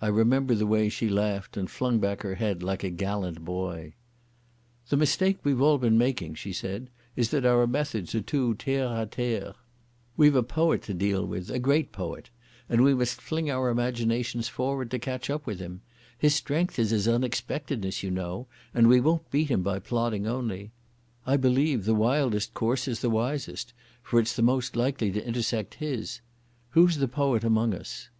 [0.00, 3.94] I remember the way she laughed and flung back her head like a gallant boy.
[4.90, 8.86] "The mistake we've all been making," she said, "is that our methods are too terre
[8.86, 9.54] à terre.
[10.16, 12.30] We've a poet to deal with, a great poet,
[12.68, 15.80] and we must fling our imaginations forward to catch up with him.
[16.16, 20.70] His strength is his unexpectedness, you know, and we won't beat him by plodding only.
[21.26, 25.74] I believe the wildest course is the wisest, for it's the most likely to intersect
[25.82, 26.20] his....
[26.70, 28.10] Who's the poet among us?"